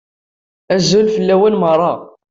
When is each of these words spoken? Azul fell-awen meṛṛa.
Azul 0.75 1.07
fell-awen 1.15 1.59
meṛṛa. 1.61 1.93